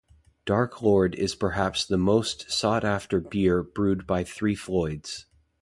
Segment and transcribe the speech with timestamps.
[0.45, 5.27] Dark Lord is perhaps the most sought-after beer brewed by Three Floyds.